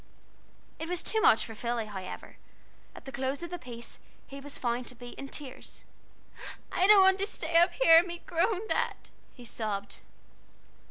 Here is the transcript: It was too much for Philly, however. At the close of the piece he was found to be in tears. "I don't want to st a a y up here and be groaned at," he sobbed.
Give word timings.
It 0.79 0.89
was 0.89 1.03
too 1.03 1.21
much 1.21 1.45
for 1.45 1.53
Philly, 1.53 1.85
however. 1.85 2.37
At 2.95 3.05
the 3.05 3.11
close 3.11 3.43
of 3.43 3.51
the 3.51 3.59
piece 3.59 3.99
he 4.25 4.39
was 4.41 4.57
found 4.57 4.87
to 4.87 4.95
be 4.95 5.09
in 5.09 5.29
tears. 5.29 5.83
"I 6.71 6.87
don't 6.87 7.03
want 7.03 7.19
to 7.19 7.27
st 7.27 7.51
a 7.51 7.55
a 7.55 7.59
y 7.59 7.63
up 7.65 7.73
here 7.73 7.97
and 7.99 8.07
be 8.07 8.17
groaned 8.25 8.71
at," 8.71 9.11
he 9.35 9.45
sobbed. 9.45 9.99